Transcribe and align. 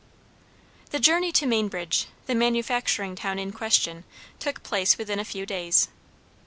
The 0.89 0.97
journey 0.97 1.31
to 1.33 1.45
Mainbridge, 1.45 2.07
the 2.25 2.33
manufacturing 2.33 3.13
town 3.13 3.37
in 3.37 3.51
question, 3.51 4.03
took 4.39 4.63
place 4.63 4.97
within 4.97 5.19
a 5.19 5.23
few 5.23 5.45
days. 5.45 5.89